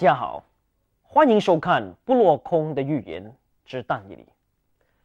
[0.00, 0.42] 大家好，
[1.02, 3.36] 欢迎收看《不落空的预言
[3.66, 4.22] 之但以理》。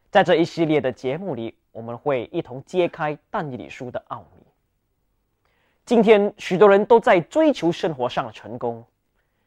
[0.09, 4.45] 在这一系列的节目里，我们会一同揭开但以理书的奥秘。
[5.83, 8.85] 今天，许多人都在追求生活上的成功，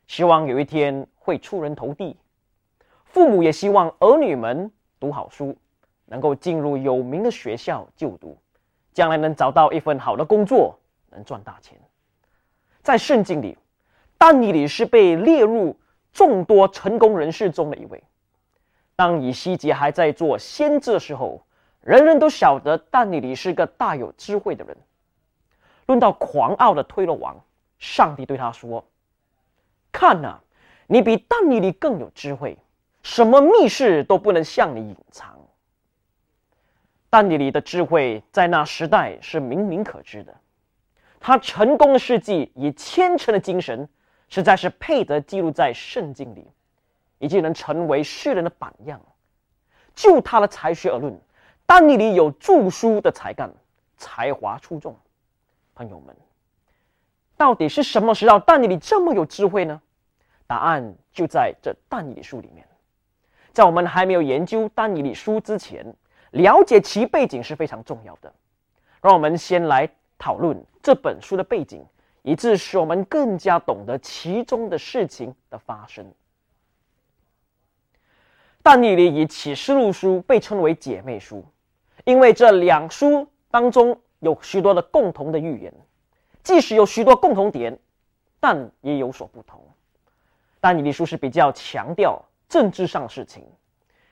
[0.06, 2.14] 希望有一天会出人头地；
[3.06, 5.56] 父母也希望儿女们读好书，
[6.04, 8.36] 能够进入有名的学校就读，
[8.92, 11.80] 将来能找到一份好的工作，能赚大钱。
[12.82, 13.56] 在圣经里，
[14.18, 15.76] 但以理是被列入
[16.12, 18.02] 众多成功人士中的一位。
[18.96, 21.40] 当以西结还在做先知的时候，
[21.82, 24.76] 人人都晓得但以理是个大有智慧的人。
[25.86, 27.40] 论到狂傲的推罗王，
[27.78, 28.84] 上帝对他说
[29.92, 30.40] ：“看呐，
[30.88, 32.58] 你比但以理更有智慧，
[33.04, 35.38] 什么密事都不能向你隐藏。”
[37.08, 40.34] 但以理的智慧在那时代是明明可知的，
[41.20, 43.88] 他成功的事迹以虔诚的精神。
[44.28, 46.46] 实在是配得记录在圣经里，
[47.18, 49.00] 以及能成为世人的榜样。
[49.94, 51.18] 就他的才学而论，
[51.66, 53.50] 丹尼里有著书的才干，
[53.96, 54.96] 才华出众。
[55.74, 56.14] 朋友们，
[57.36, 59.80] 到底是什么时候丹尼里这么有智慧呢？
[60.46, 62.66] 答案就在这但尼里书里面。
[63.52, 65.84] 在我们还没有研究丹尼里书之前，
[66.30, 68.32] 了解其背景是非常重要的。
[69.02, 71.84] 让我们先来讨论这本书的背景。
[72.22, 76.12] 以致使我们更加懂得其中的事情的发生。
[78.62, 81.44] 但以理以启示录书被称为姐妹书，
[82.04, 85.72] 因为这两书当中有许多的共同的预言，
[86.42, 87.78] 即使有许多共同点，
[88.40, 89.60] 但也有所不同。
[90.60, 93.42] 但以理书是比较强调政治上的事情，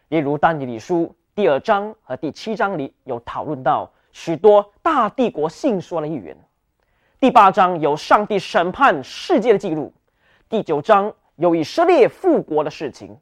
[0.09, 6.37] 例如但以理书第二章和第七章里有讨论到许多大帝国信说的预言。
[7.19, 9.91] 第八章有上帝审判世界的记录，
[10.50, 13.16] 第九章有以色列复国的事情，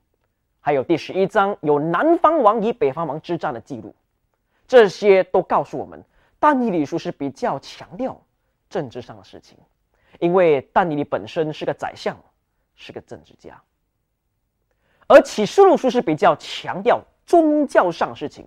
[0.58, 3.94] 还有第十一章有南方王与北方王之战的记录。
[4.66, 6.04] 这些都告诉我们，
[6.40, 8.20] 但以理书是比较强调
[8.68, 9.56] 政治上的事情，
[10.18, 12.16] 因为但以理本身是个宰相，
[12.74, 13.62] 是个政治家。
[15.06, 18.44] 而启示录书是比较强调宗教上事情，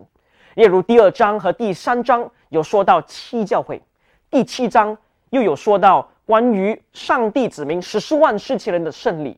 [0.56, 3.82] 例如第二章和第三章有说到七教会，
[4.30, 4.98] 第七章。
[5.30, 9.38] 又有说到关于上帝子民十四万世奇人的胜利，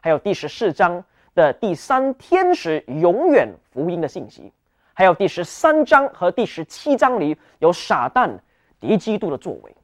[0.00, 4.52] 还有第十四章的第三天使永远福音的信息，
[4.94, 8.38] 还有第十三章和第十七章里有撒旦
[8.78, 9.76] 敌基督的作为，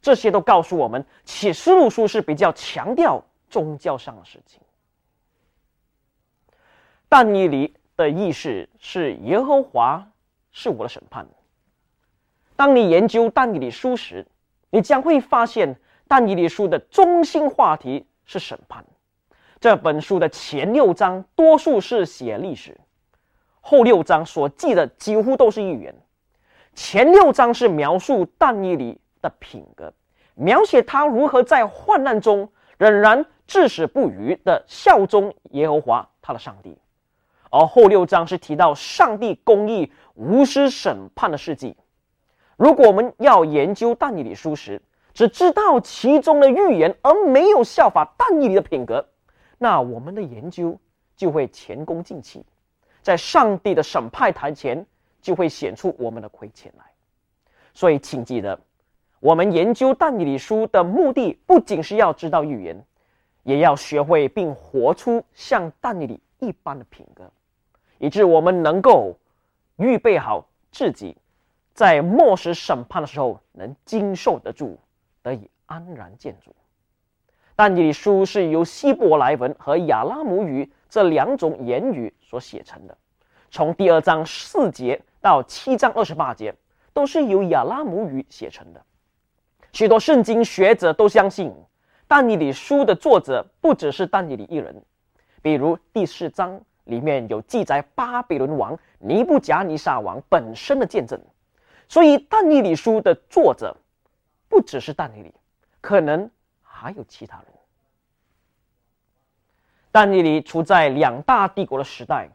[0.00, 4.60] 这些都告诉我们启示录书是比较强调宗教上的事情。
[7.08, 10.06] 但以理的意思是耶和华
[10.52, 11.26] 是我的审判。
[12.56, 14.26] 当你研究但以理书时，
[14.70, 15.76] 你将会发现，
[16.08, 18.84] 但以理书的中心话题是审判。
[19.60, 22.80] 这本书的前六章多数是写历史，
[23.60, 25.94] 后六章所记的几乎都是预言。
[26.74, 29.92] 前六章是描述但以理的品格，
[30.34, 36.78] 描写他如何在患难中仍然至死不渝的效忠耶和华他的上帝，
[37.50, 41.76] 而后六章是提到上帝公义无私审判的事迹。
[42.60, 44.82] 如果我们要研究但以理书时，
[45.14, 49.08] 只知道其中的预言，而没有效法但以理的品格，
[49.56, 50.78] 那我们的研究
[51.16, 52.44] 就会前功尽弃，
[53.00, 54.84] 在上帝的审判台前
[55.22, 56.84] 就会显出我们的亏欠来。
[57.72, 58.60] 所以，请记得，
[59.20, 62.84] 我们研究但以理书的目的，不仅是要知道预言，
[63.42, 67.32] 也要学会并活出像但以理一般的品格，
[67.96, 69.16] 以致我们能够
[69.76, 71.16] 预备好自己。
[71.72, 74.78] 在末世审判的时候，能经受得住，
[75.22, 76.54] 得以安然见主。
[77.56, 82.96] 但以理书是由希伯来文和亚拉姆语这两种言语所写成的。
[83.50, 86.54] 从第二章四节到七章二十八节，
[86.92, 88.82] 都是由亚拉姆语写成的。
[89.72, 91.54] 许多圣经学者都相信，
[92.08, 94.82] 但以理书的作者不只是但以理一人。
[95.42, 101.20] 比如第四章里面有记载巴比伦王尼布甲尼撒王本身的见证。
[101.90, 103.76] 所以，但尼里书的作者
[104.48, 105.34] 不只是但尼里，
[105.80, 106.30] 可能
[106.62, 107.46] 还有其他人。
[109.90, 112.28] 但尼里处在两大帝国的时代，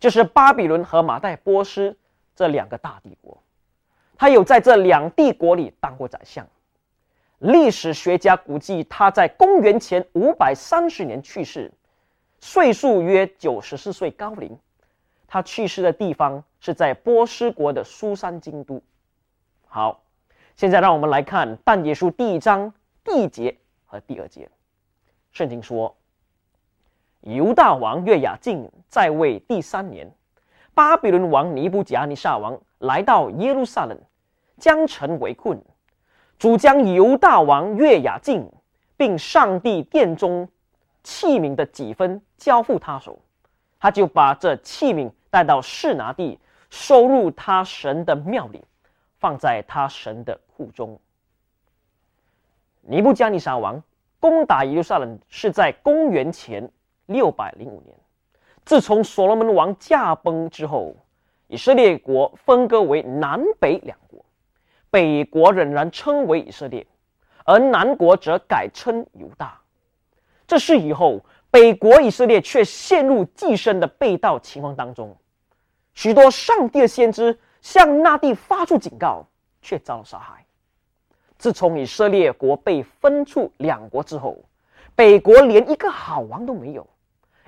[0.00, 1.96] 就是巴比伦和马代波斯
[2.34, 3.40] 这两个大帝国。
[4.18, 6.44] 他有在这两帝国里当过宰相。
[7.38, 11.72] 历史学家估计他在公元前五百三十年去世，
[12.40, 14.58] 岁数约九十四岁高龄。
[15.28, 18.80] 他去世的地方是在波斯国的苏珊京都。
[19.66, 20.00] 好，
[20.54, 22.72] 现在让我们来看但结书第一章
[23.02, 24.48] 第一节和第二节。
[25.32, 25.96] 圣经说
[27.22, 30.08] ：“犹大王约雅敬在位第三年，
[30.72, 33.98] 巴比伦王尼布甲尼撒王来到耶路撒冷，
[34.56, 35.60] 将城围困，
[36.38, 38.48] 主将犹大王约雅敬
[38.96, 40.48] 并上帝殿中
[41.02, 43.18] 器皿的几分交付他手，
[43.80, 46.38] 他就把这器皿带到示拿地，
[46.72, 48.64] 收入他神的庙里，
[49.18, 50.98] 放在他神的库中。
[52.80, 53.80] 尼布加尼撒王
[54.18, 56.66] 攻打耶路撒冷是在公元前
[57.04, 57.94] 六百零五年。
[58.64, 60.96] 自从所罗门王驾崩之后，
[61.46, 64.24] 以色列国分割为南北两国，
[64.88, 66.86] 北国仍然称为以色列，
[67.44, 69.60] 而南国则改称犹大。
[70.46, 71.20] 这事以后，
[71.50, 75.14] 北国以色列却陷入寄生的被盗情况当中，
[75.94, 79.26] 许多上帝的先知向那地发出警告，
[79.60, 80.44] 却遭到杀害。
[81.38, 84.38] 自从以色列国被分出两国之后，
[84.94, 86.86] 北国连一个好王都没有。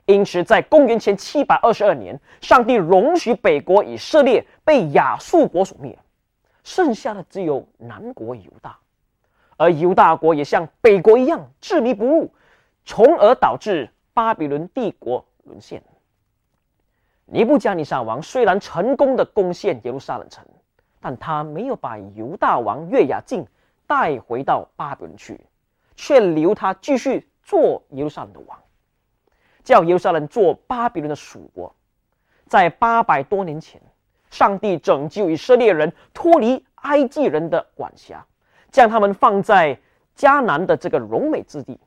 [0.06, 5.99] 因此，在公元前七百二十二年，上帝容许北国以色列被亚述国所灭，
[6.62, 8.76] 剩下的只有南国犹大，
[9.56, 12.31] 而犹大国也像北国一样执迷不悟，
[12.85, 15.82] 从而导致巴比伦帝国沦陷。
[17.26, 20.44] 尼布加尼撒王虽然成功的攻陷耶路撒冷城，
[21.00, 23.47] 但他没有把犹大王约雅敬。
[23.87, 25.38] 带回到巴比伦去，
[25.94, 28.59] 却留他继续做耶路撒冷的王，
[29.62, 31.73] 叫耶路撒冷做巴比伦的属国。
[32.47, 33.79] 在八百多年前，
[34.31, 38.25] 上帝拯救以色列人脱离埃及人的管辖，
[38.70, 39.79] 将他们放在
[40.17, 41.79] 迦南的这个荣美之地。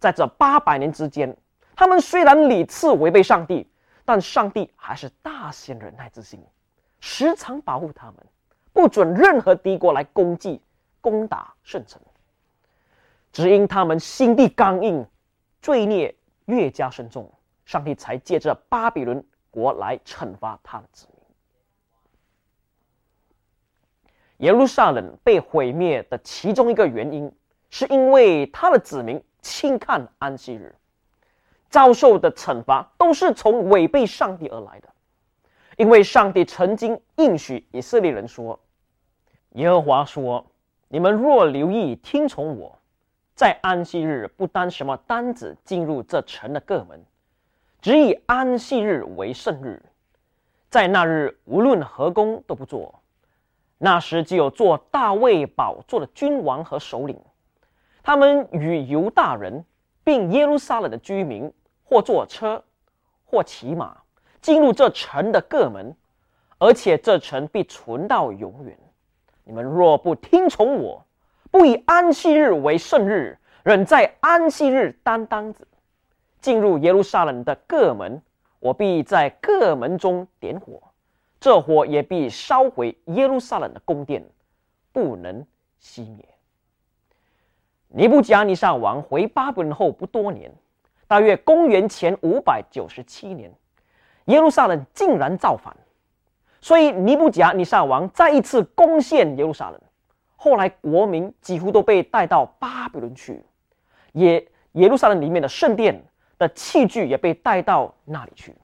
[0.00, 1.34] 在这八百年之间，
[1.76, 3.70] 他们虽然屡次违背上帝，
[4.04, 6.40] 但上帝还是大显忍耐之心，
[7.00, 8.16] 时常保护他们，
[8.72, 10.60] 不准任何敌国来攻击。
[11.00, 12.00] 攻打圣城，
[13.30, 15.06] 只因他们心地刚硬，
[15.60, 16.16] 罪孽
[16.46, 17.30] 越加深重，
[17.66, 21.06] 上帝才借着巴比伦国来惩罚他的子
[24.38, 24.46] 民。
[24.46, 27.30] 耶路撒冷被毁灭的其中一个原因，
[27.68, 30.74] 是因为他的子民轻看安息日，
[31.74, 34.88] 遭受的惩罚都是从违背上帝而来的。
[35.76, 38.60] 因为上帝曾经应许以色列人说
[39.58, 40.46] ：“耶和华说。”
[40.86, 42.78] 你们若留意听从我，
[43.34, 47.04] 在安息日不担什么单子进入这城的各门，
[47.82, 49.82] 只以安息日为圣日，
[50.70, 53.00] 在那日无论何工都不做。
[53.78, 57.18] 那时只有做大卫宝座的君王和首领，
[58.04, 59.64] 他们与犹大人
[60.04, 61.52] 并耶路撒冷的居民，
[61.94, 62.60] 或坐车，
[63.24, 63.96] 或骑马，
[64.42, 65.94] 进入这城的各门，
[66.58, 68.76] 而且这城必存到永远。
[69.44, 71.06] 你们若不听从我，
[71.52, 75.68] 不以安息日为圣日，仍在安息日担当子，
[76.40, 78.20] 进入耶路撒冷的各门，
[78.58, 80.82] 我必在各门中点火，
[81.38, 84.28] 这火也必烧毁耶路撒冷的宫殿，
[84.90, 85.46] 不能
[85.80, 86.26] 熄灭。
[87.86, 90.52] 尼布甲尼撒王回巴比伦后不多年，
[91.06, 93.52] 大约公元前五百九十七年，
[94.26, 95.76] 耶路撒冷竟然造反。
[96.60, 99.80] 所以尼布甲尼撒王再一次攻陷耶路撒冷，
[100.34, 103.44] 后来国民几乎都被带到巴比伦去，
[104.12, 106.02] 耶耶路撒冷里面的圣殿
[106.38, 108.54] 的器具也被带到那里去。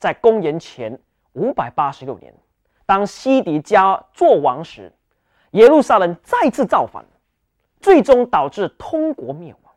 [0.00, 0.98] 在公元前
[1.34, 2.34] 五百八十六年，
[2.86, 4.92] 当西迪加做王时，
[5.52, 7.04] 耶路撒冷再次造反，
[7.80, 9.67] 最终导致通国灭亡。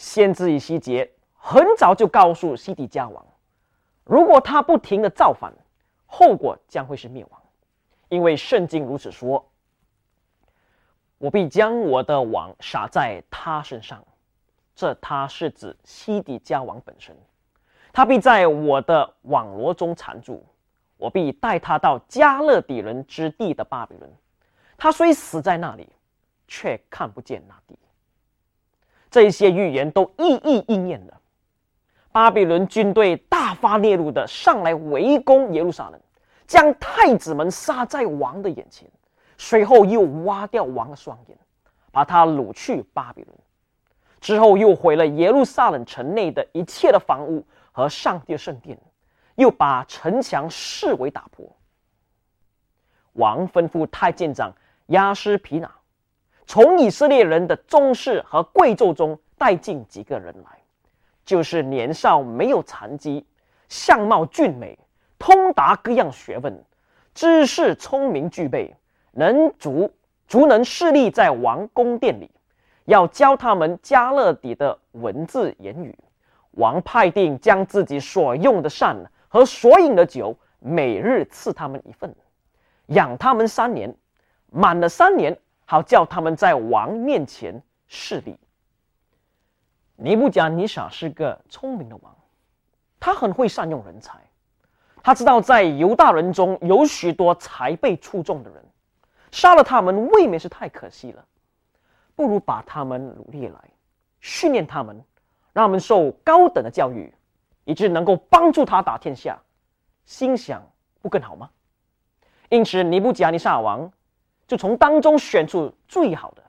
[0.00, 3.22] 先知以西结很早就告诉西底家王。
[4.02, 5.52] 如果他不停的造反，
[6.06, 7.40] 后果将会是灭亡，
[8.08, 9.46] 因为圣经如此说
[11.18, 14.02] ：“我必将我的网撒在他身上。”
[14.74, 17.14] 这他是指西底家王本身，
[17.92, 20.42] 他必在我的网罗中缠住。
[20.96, 24.10] 我必带他到加勒底人之地的巴比伦，
[24.78, 25.86] 他虽死在那里，
[26.48, 27.78] 却看不见那地。
[29.10, 31.20] 这些预言都一一应验了。
[32.12, 36.00] 巴比伦军队大发烈怒的上来围攻耶路撒冷，
[36.46, 38.88] 将太子们杀在王的眼前，
[39.38, 41.38] 随后又挖掉王的双眼，
[41.92, 43.36] 把他掳去巴比伦。
[44.20, 48.78] 之后又毁了耶路撒冷城内的一切的房屋和上帝的圣殿，
[49.36, 51.46] 又把城墙视为打破。
[53.14, 54.52] 王吩咐太监长
[54.88, 55.70] 亚斯皮纳，
[56.52, 60.58] 从以色列人的宗室和贵胄中带进几个人来。
[61.24, 63.24] 就是年少没有残疾，
[63.68, 64.76] 相貌俊美，
[65.16, 66.64] 通达各样学问，
[67.14, 68.74] 知识聪明具备，
[69.12, 69.88] 能足
[70.26, 72.28] 足能侍立在王宫殿里，
[72.86, 75.96] 要教他们加勒底的文字言语。
[76.56, 78.96] 王派定将自己所用的膳
[79.28, 82.12] 和所饮的酒，每日赐他们一份，
[82.86, 83.94] 养他们三年，
[84.50, 85.38] 满了三年，
[85.70, 88.36] 好叫他们在王面前势力。
[89.94, 92.12] 尼布甲尼撒是个聪明的王，
[92.98, 94.18] 他很会善用人才，
[95.00, 98.64] 他知道在犹大人中有许多才被出众的人，
[99.30, 101.24] 杀了他们未免是太可惜了，
[102.16, 103.54] 不如把他们努力来，
[104.20, 105.00] 训练他们，
[105.52, 107.14] 让他们受高等的教育，
[107.62, 109.40] 以致能够帮助他打天下。
[110.04, 110.60] 心想
[111.00, 111.48] 不更好吗？
[112.48, 113.92] 因此，尼布甲尼撒王
[114.50, 116.42] 就从当中选出最好的，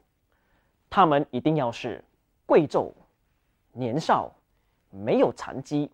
[0.89, 2.03] 他们一定要是
[2.47, 2.91] 贵胄。
[3.73, 4.33] 年少，
[4.89, 5.87] 没有残疾，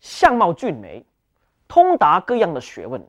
[0.00, 1.04] 相貌俊美，
[1.68, 3.06] 通达各样的学问，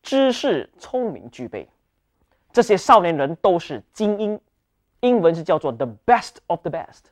[0.00, 1.68] 知识聪明具备。
[2.52, 4.40] 这些少年人都是精英，
[5.00, 7.06] 英文是叫做 the best of the best。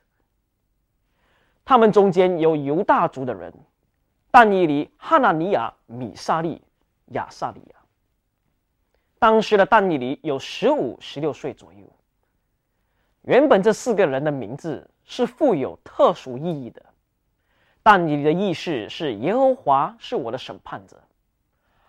[1.64, 3.52] 他们中间有犹大族的人，
[4.30, 6.62] 但以里、哈纳尼亚、米沙利、
[7.06, 7.79] 亚萨利亚。
[9.20, 11.86] 当时的但以里有十五、十六岁左右。
[13.22, 14.90] 原本这四个人的名字。
[15.02, 16.80] 是富有特殊意义的，
[17.82, 21.02] 但你的意思是耶和华是我的审判者。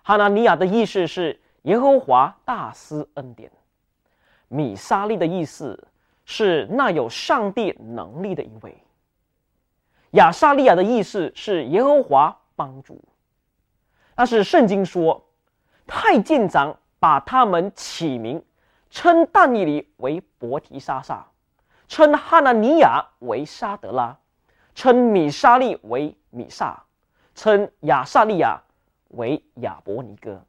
[0.01, 3.51] 哈拿尼亚的意思是耶和华大施恩典。
[4.47, 5.87] 米沙利的意思
[6.25, 8.75] 是那有上帝能力的一位。
[10.13, 12.99] 亚撒利亚的意思是耶和华帮助。
[14.15, 15.23] 但是圣经说，
[15.85, 18.45] 太监长把他们起名，
[18.91, 21.25] 称但以里为伯提沙撒。
[21.87, 24.15] 称哈纳尼亚为沙德拉，
[24.75, 26.83] 称米沙利为米萨，
[27.33, 28.61] 称亚萨利亚
[29.07, 30.45] 为亚伯尼哥。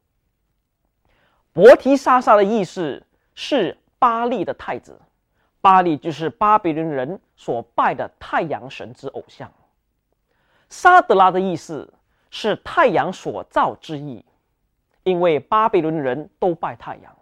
[1.55, 3.03] 伯提沙撒的意思
[3.35, 5.01] 是巴利的太子，
[5.63, 9.51] 巴利就是巴比伦人所拜的太阳神之偶像。
[10.69, 11.93] 沙德拉的意思
[12.31, 14.23] 是太阳所造之意，
[15.05, 17.17] 因为巴比伦人都拜太阳。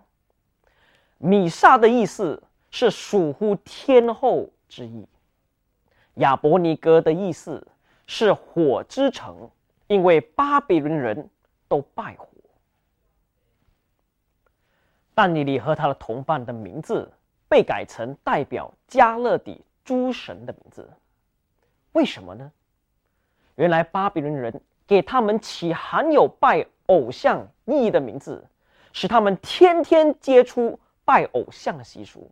[1.18, 2.42] 米萨的意思。
[2.72, 5.04] 是属乎天后之意。
[6.14, 7.66] 亚伯尼哥的意思
[8.06, 9.50] 是火之城，
[9.88, 11.28] 因为巴比伦人
[11.66, 12.28] 都拜火。
[15.14, 17.10] 但尼里和他的同伴的名字
[17.48, 20.88] 被改成代表加勒底诸神的名字，
[21.90, 22.52] 为什么呢？
[23.56, 28.46] 原来巴比伦人给他们起含有拜偶像意义的名字，
[28.92, 32.30] 使他们天天接触拜偶像的习俗。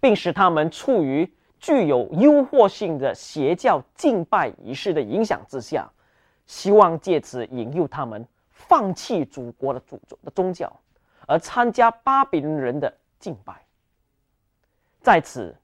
[0.00, 5.90] 并使他们处于具有诱惑性的邪教敬拜仪式的影响之下，
[6.46, 10.70] 希望借此引诱他们放弃祖国的祖宗的宗教，
[11.26, 13.64] 而参加巴比伦人的敬拜。
[15.00, 15.56] 在此，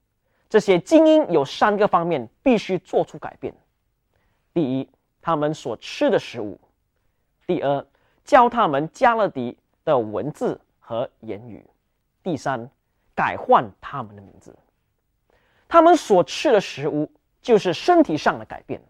[0.48, 3.54] 这些精英有三个方面必须做出改变：
[4.54, 4.88] 第一，
[5.20, 6.58] 他们所吃的食物；
[7.46, 7.86] 第二，
[8.24, 11.60] 教他们加勒底的文字和言语；
[12.22, 12.70] 第三。
[13.12, 14.56] 改换他们的名字，
[15.68, 17.10] 他们所吃的食物
[17.42, 18.80] 就是身体上的改变；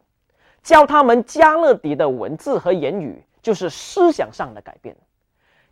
[0.63, 4.95] 教他们加勒底的文字和言语，就是思想上的改变；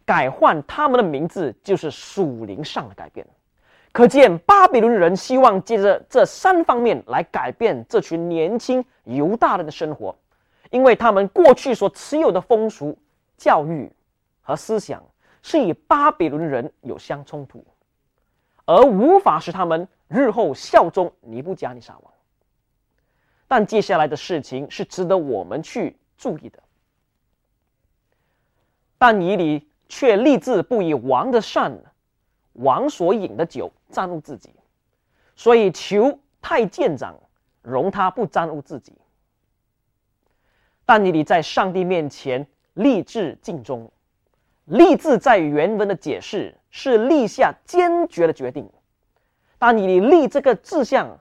[0.04, 3.24] 改换他们的名字，就是属灵上的改变。
[3.92, 10.16] 可见巴比伦人希望借着这三方面来改变这群年轻犹大人的生活，
[10.70, 12.98] 因为他们过去所持有的风俗、
[13.38, 13.90] 教育
[14.42, 15.02] 和思想
[15.42, 17.64] 是与巴比伦人有相冲突。
[18.66, 22.12] 而无法使他们日后效忠尼布加尼撒王。
[23.46, 26.62] 但接下来的事情是值得我们去注意的。
[28.98, 31.80] 但以理却立志不以王的善、
[32.52, 34.52] 王所饮的酒沾污自己，
[35.34, 37.18] 所以求太监长
[37.62, 38.92] 容他不沾污自己。
[40.84, 42.46] 但以理在上帝面前
[42.78, 43.90] 立志尽忠。
[44.64, 48.68] 立志在原文的解释是立下坚决的决定，
[49.58, 51.18] 但你立这个志向，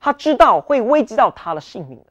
[0.00, 2.06] 他知道会危及到他的性命的，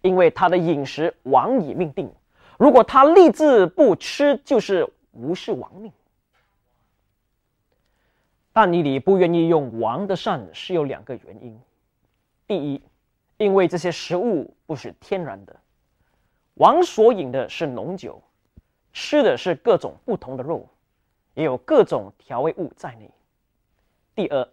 [0.00, 2.10] 因为他的饮食王已命定，
[2.56, 5.92] 如果他立志不吃，就是无视王命。
[8.52, 11.60] 但你里不愿意用王的膳是有两个原因：
[12.46, 12.82] 第一，
[13.36, 15.56] 因为这些食物不是天然的，
[16.60, 18.22] 王所饮的是浓酒。
[18.92, 20.68] 吃的是各种不同的肉，
[21.32, 23.10] 也有各种调味物在内。
[24.14, 24.46] 第二，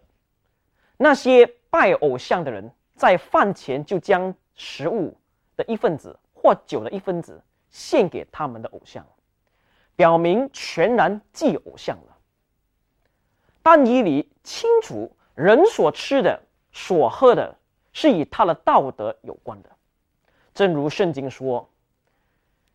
[0.96, 5.14] 那些拜偶像的人在饭前就将食物
[5.54, 9.04] 的一份子或酒的一份子献给他们的偶像，
[9.94, 12.16] 表明全然祭偶像了。
[13.60, 16.40] 但以理清楚，人所吃的
[16.72, 17.54] 所喝的
[17.92, 19.68] 是以他的道德有关的。
[20.54, 21.68] 正如圣经说：“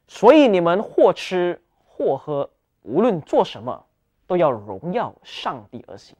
[0.07, 2.49] 所以你们或吃或喝，
[2.81, 3.85] 无论做什么，
[4.27, 6.15] 都要荣耀上帝而行。”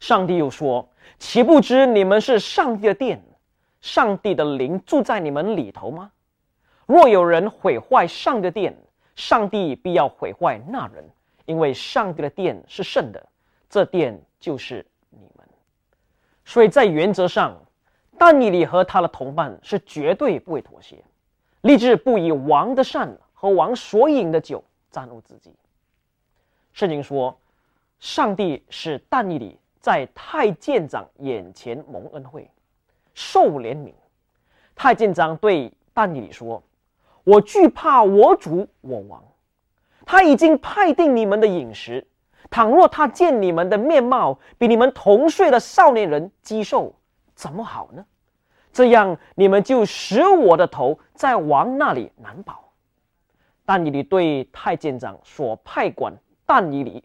[0.00, 3.22] 上帝又说：“岂不知你们是上帝的殿，
[3.80, 6.10] 上帝的灵住在你们里头吗？
[6.86, 8.76] 若有人毁坏上帝的殿，
[9.14, 11.08] 上帝必要毁坏那人，
[11.44, 13.28] 因为上帝的殿是圣的，
[13.68, 15.46] 这殿就是你们。
[16.44, 17.56] 所以在原则上。”
[18.18, 21.02] 但以理和他的同伴是绝对不会妥协，
[21.62, 25.52] 立志不以王的善和王所饮的酒沾污自己。
[26.72, 27.38] 圣经说，
[27.98, 32.50] 上帝使但以理在太监长眼前蒙恩惠，
[33.12, 33.92] 受怜悯。
[34.74, 36.62] 太监长对但以理说
[37.24, 39.22] ：“我惧怕我主我王，
[40.06, 42.06] 他已经派定你们的饮食。
[42.48, 46.94] 倘若他见你们的面貌比你们同岁的少年人肌瘦，
[47.34, 48.04] 怎么好呢？”
[48.72, 52.72] 这样，你们就使我的头在王那里难保。
[53.64, 56.12] 但以理对太监长所派管
[56.44, 57.04] 但以理、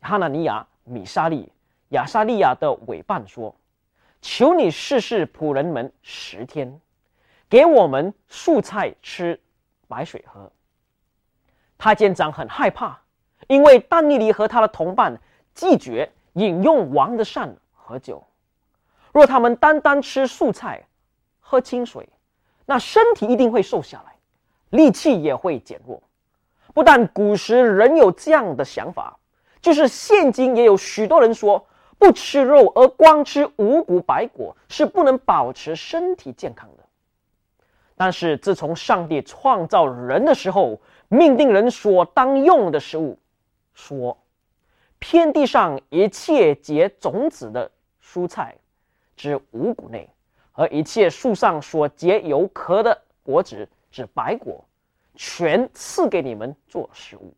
[0.00, 1.52] 哈纳尼亚、米沙利、
[1.90, 3.54] 亚沙利亚的委办说
[4.20, 6.80] ：“求你试试仆人们十天，
[7.48, 9.38] 给我们素菜吃，
[9.86, 10.50] 白水喝。”
[11.78, 13.00] 太监长很害怕，
[13.46, 15.20] 因为但以理和他的同伴
[15.54, 18.24] 拒绝饮用王的膳和酒。
[19.12, 20.86] 若他们单单吃素菜、
[21.38, 22.08] 喝清水，
[22.64, 24.16] 那身体一定会瘦下来，
[24.70, 26.02] 力气也会减弱。
[26.74, 29.18] 不但古时人有这样的想法，
[29.60, 31.66] 就是现今也有许多人说，
[31.98, 36.82] 不吃肉而光吃五谷白果是不能保持身体健康的。
[37.94, 43.18] 但是自从上帝创造人的时候，命定人所当用的食物，
[43.74, 44.16] 说：
[44.98, 47.70] 天地上一切结种子的
[48.02, 48.56] 蔬菜。
[49.22, 50.10] 指五谷内，
[50.50, 54.64] 和一切树上所结有壳的果子，指白果，
[55.14, 57.32] 全赐给你们做食物。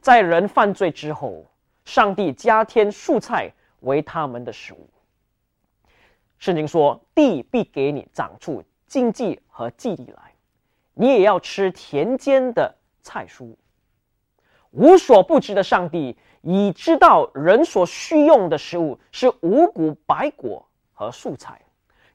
[0.00, 1.44] 在人犯罪之后，
[1.84, 4.88] 上帝加添蔬菜为他们的食物。
[6.38, 10.32] 圣经说：“地必给你长出经济和记忆来，
[10.94, 13.54] 你也要吃田间的菜蔬。”
[14.72, 16.16] 无所不知的上帝。
[16.42, 21.60] 已知道人所需用的食物是五谷白果和素菜，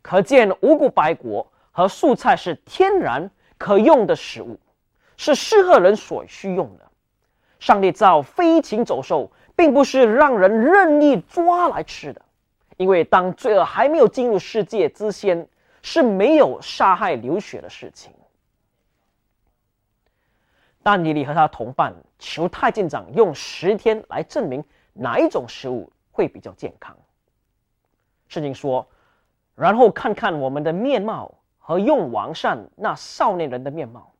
[0.02, 4.60] 可见五谷白果和素菜是天然可用的食物，
[5.18, 6.86] 是适合人所需用的。
[7.60, 12.22] 上帝造飞禽走兽，并不是让人任意抓来吃的，
[12.78, 15.48] 因为当罪恶还没有进入世界之前，
[15.82, 18.12] 是没有杀害流血的事情。
[20.84, 26.96] 但尼里和他同伴求太监长用十天来证明哪一种食物会比较健康。
[28.28, 28.86] 圣经说，
[29.56, 34.12] 然后看看我们的面貌和用王善那少年人的面貌，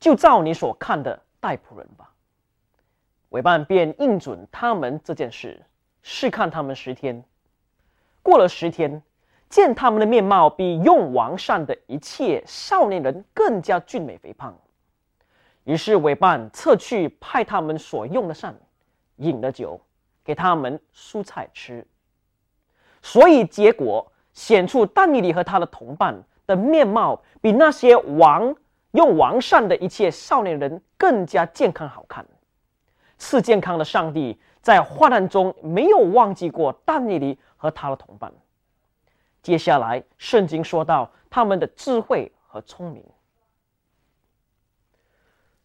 [0.00, 2.10] 就照你所看的待仆人吧。
[3.30, 5.62] 委办便应准他们这件事，
[6.00, 7.22] 试看他们十天。
[8.22, 9.02] 过了十天，
[9.50, 14.56] 见他们的面貌比用王善的一切少年人更加俊美肥胖。
[15.66, 18.54] 于是委办撤去派他们所用的膳，
[19.16, 19.80] 饮的酒，
[20.24, 21.84] 给他们蔬菜吃。
[23.02, 28.54] 所以结果显出但尼里和他的同伴的面貌比那些王
[28.92, 32.24] 用王膳的一切少年人更加健康好看。
[33.18, 38.32] 赐健康的上帝在患难中没有忘记过但尼里和他的同伴。
[39.42, 43.04] 接下来圣经说到他们的智慧和聪明。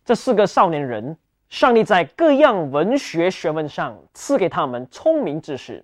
[0.03, 1.15] 这四个少年人，
[1.47, 5.83] 上帝在各样文学学问上赐给他们聪明之士，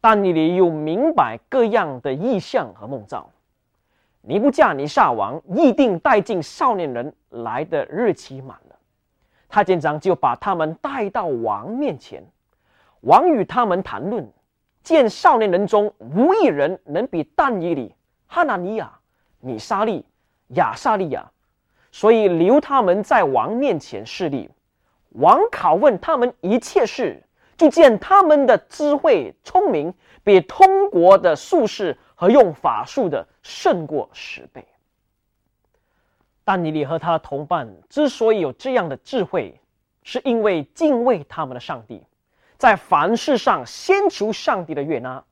[0.00, 3.28] 但你里又明白各样的意象和梦兆。
[4.22, 8.76] 尼布加尼撒王议定带进少年人来的日期满了，
[9.48, 12.24] 太监长就把他们带到王面前。
[13.00, 14.26] 王与他们谈论，
[14.82, 17.94] 见少年人中无一人能比但以里、
[18.26, 18.90] 哈纳尼亚、
[19.40, 20.06] 米沙利、
[20.50, 21.30] 亚萨利亚。
[21.94, 24.50] 所以留他们在王面前势力，
[25.10, 27.22] 王拷问他们一切事，
[27.56, 34.66] 就见他们的智慧聪明比通国的术士和用法术的胜过十倍。
[36.42, 39.60] 但尼里和他的同伴之所以有这样的智慧，
[40.02, 42.02] 是因为敬畏他们的上帝，
[42.58, 45.22] 在凡事上先求上帝的悦纳。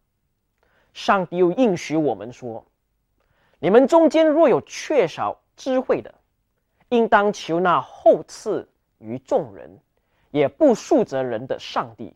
[0.94, 2.64] 上帝又应许我们说
[3.59, 6.14] ：“你们中间若有缺少智慧的，”
[6.92, 9.81] 应当求那厚赐于众人，
[10.31, 12.12] 也不恕责人的上帝，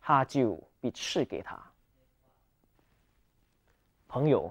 [0.00, 1.62] 他就必赐给他。
[4.08, 4.50] 朋友，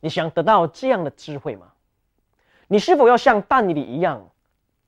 [0.00, 1.70] 你想得到这样的智慧吗？
[2.66, 4.28] 你是否要像但以理一样，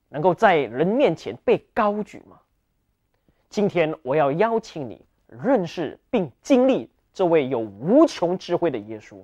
[0.08, 2.40] 能够在人面前被高举吗？
[3.48, 9.22] 今天我要邀请你认识并经历这位有无穷智慧的耶稣，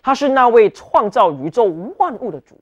[0.00, 1.64] 他是那位创造宇宙
[1.98, 2.56] 万物的主，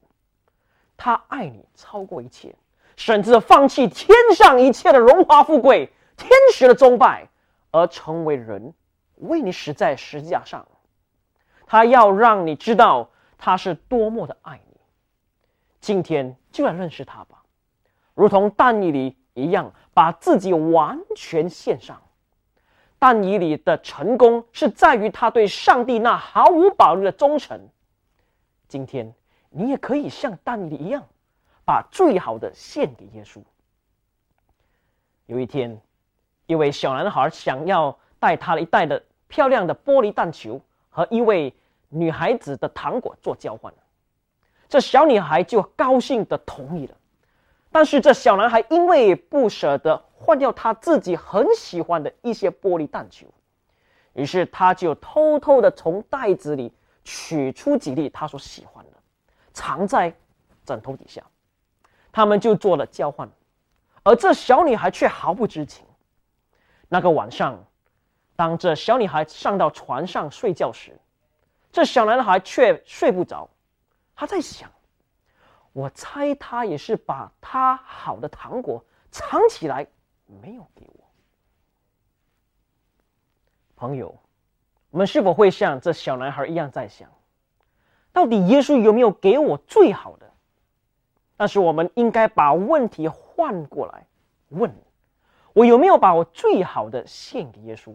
[0.98, 2.54] 他爱你超过一切，
[2.96, 7.28] 甚至放弃天上一切的荣华富贵、天使的崇拜，
[7.70, 8.74] 而成为人，
[9.16, 10.66] 为你死在十字架上。
[11.66, 13.08] 他要让你知道
[13.38, 14.80] 他是多么的爱你。
[15.80, 17.42] 今天就来认识他吧，
[18.14, 22.02] 如同但以理一样，把自己完全献上。
[22.98, 27.68] 但以理的成功是在于他对上帝那毫无保留的忠诚。
[28.66, 29.14] 今天
[29.50, 31.06] 你也可以像丹尼一样，
[31.64, 33.40] 把最好的献给耶稣。
[35.26, 35.80] 有一天，
[36.46, 41.54] 一位小男孩想要带他一袋的漂亮的玻璃弹球和一位
[41.88, 43.72] 女孩子的糖果做交换，
[44.68, 46.94] 这小女孩就高兴的同意了。
[47.70, 53.26] 但是这小男孩因为不舍得换掉他自己很喜欢的一些玻璃弹球，
[54.14, 56.72] 于是他就偷偷的从袋子里
[57.04, 58.97] 取出几粒他所喜欢的，
[59.58, 60.14] 藏在
[60.64, 61.20] 枕头底下。
[62.12, 63.28] 他们就做了交换，
[64.04, 65.84] 而这小女孩却毫不知情。
[66.88, 67.64] 那个晚上，
[68.36, 70.96] 当这小女孩上到床上睡觉时，
[71.72, 73.48] 这小男孩却睡不着，
[74.14, 74.70] 他在想。
[75.72, 79.86] 我猜他也是把他好的糖果藏起来，
[80.26, 81.04] 没有给我。
[83.76, 84.16] 朋友，
[84.90, 87.08] 我们是否会像这小男孩一样在想，
[88.18, 90.28] 到底耶稣有没有给我最好的？
[91.36, 94.04] 但是我们应该把问题换过来
[94.48, 94.74] 问：
[95.52, 97.94] 我有没有把我最好的献给耶稣？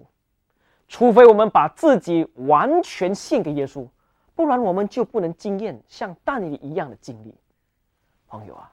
[0.87, 3.85] 除非我们把自己完全献给耶稣，
[4.33, 7.35] 不然我们就不能经验像但以一样的经历。
[8.29, 8.71] 朋友啊，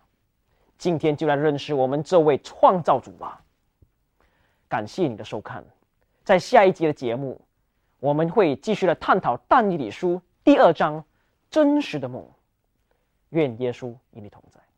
[0.78, 3.42] 今天就来认识我们这位创造主吧。
[4.68, 5.64] 感谢你的收看，
[6.22, 7.40] 在下一集的节目，
[7.98, 11.04] 我们会继续来探讨《但以理书》第二章
[11.50, 12.26] 真实的梦。
[13.30, 14.69] 愿耶稣与你同在。